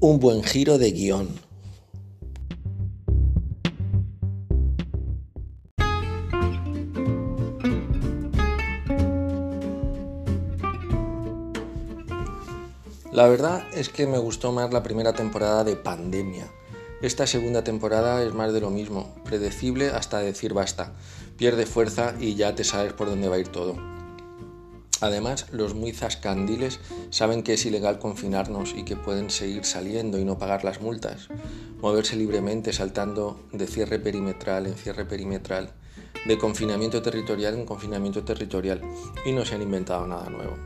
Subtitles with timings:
[0.00, 1.28] un buen giro de guion.
[13.12, 16.48] La verdad es que me gustó más la primera temporada de Pandemia.
[17.00, 20.92] Esta segunda temporada es más de lo mismo, predecible hasta decir basta.
[21.36, 23.76] Pierde fuerza y ya te sabes por dónde va a ir todo.
[25.00, 26.80] Además, los muy zascandiles
[27.10, 31.28] saben que es ilegal confinarnos y que pueden seguir saliendo y no pagar las multas,
[31.80, 35.72] moverse libremente saltando de cierre perimetral en cierre perimetral,
[36.26, 38.80] de confinamiento territorial en confinamiento territorial,
[39.26, 40.56] y no se han inventado nada nuevo.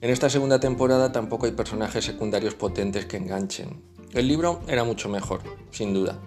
[0.00, 3.82] En esta segunda temporada tampoco hay personajes secundarios potentes que enganchen.
[4.12, 6.18] El libro era mucho mejor, sin duda.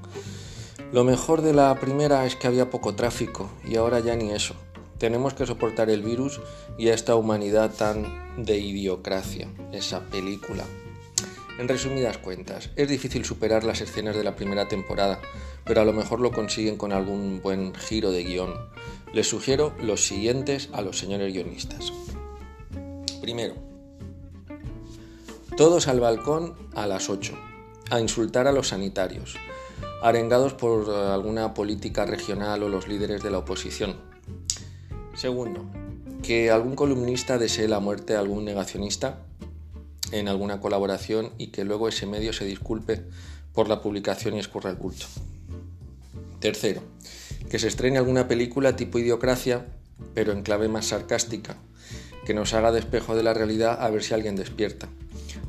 [0.92, 4.56] Lo mejor de la primera es que había poco tráfico y ahora ya ni eso.
[4.98, 6.42] Tenemos que soportar el virus
[6.78, 10.64] y a esta humanidad tan de idiocracia, esa película.
[11.60, 15.20] En resumidas cuentas, es difícil superar las escenas de la primera temporada,
[15.66, 18.54] pero a lo mejor lo consiguen con algún buen giro de guion.
[19.14, 21.92] Les sugiero los siguientes a los señores guionistas.
[23.22, 23.56] Primero,
[25.58, 27.34] todos al balcón a las 8,
[27.90, 29.36] a insultar a los sanitarios,
[30.04, 34.17] arengados por alguna política regional o los líderes de la oposición.
[35.18, 35.66] Segundo,
[36.22, 39.24] que algún columnista desee la muerte a algún negacionista
[40.12, 43.02] en alguna colaboración y que luego ese medio se disculpe
[43.52, 45.08] por la publicación y escurra el bulto.
[46.40, 46.84] Tercero,
[47.50, 49.66] que se estrene alguna película tipo Idiocracia,
[50.14, 51.58] pero en clave más sarcástica,
[52.24, 54.88] que nos haga despejo de la realidad a ver si alguien despierta.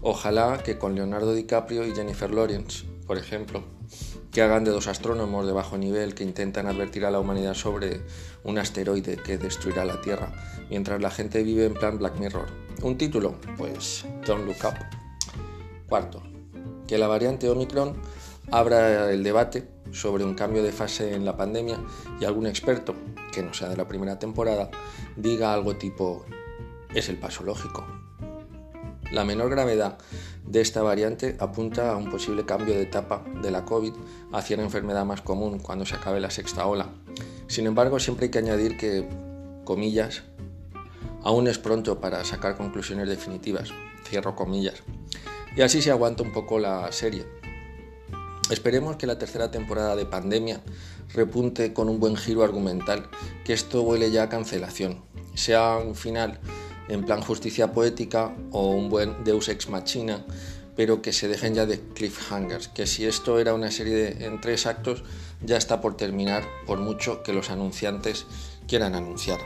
[0.00, 3.64] Ojalá que con Leonardo DiCaprio y Jennifer Lawrence, por ejemplo,
[4.38, 8.02] que hagan de dos astrónomos de bajo nivel que intentan advertir a la humanidad sobre
[8.44, 10.30] un asteroide que destruirá la Tierra,
[10.70, 12.46] mientras la gente vive en plan Black Mirror.
[12.82, 13.34] ¿Un título?
[13.56, 14.76] Pues Don't Look Up.
[15.88, 16.22] Cuarto,
[16.86, 17.96] que la variante Omicron
[18.52, 21.80] abra el debate sobre un cambio de fase en la pandemia
[22.20, 22.94] y algún experto,
[23.32, 24.70] que no sea de la primera temporada,
[25.16, 26.24] diga algo tipo,
[26.94, 27.84] es el paso lógico,
[29.10, 29.98] la menor gravedad
[30.48, 33.92] de esta variante apunta a un posible cambio de etapa de la COVID
[34.32, 36.88] hacia una enfermedad más común cuando se acabe la sexta ola.
[37.48, 39.06] Sin embargo, siempre hay que añadir que,
[39.64, 40.22] comillas,
[41.22, 43.70] aún es pronto para sacar conclusiones definitivas,
[44.08, 44.82] cierro comillas.
[45.54, 47.26] Y así se aguanta un poco la serie.
[48.50, 50.62] Esperemos que la tercera temporada de Pandemia
[51.12, 53.10] repunte con un buen giro argumental,
[53.44, 55.02] que esto huele ya a cancelación,
[55.34, 56.40] sea un final
[56.88, 60.24] en plan justicia poética o un buen Deus ex machina,
[60.76, 64.40] pero que se dejen ya de cliffhangers, que si esto era una serie de, en
[64.40, 65.02] tres actos,
[65.42, 68.26] ya está por terminar, por mucho que los anunciantes
[68.66, 69.40] quieran anunciar.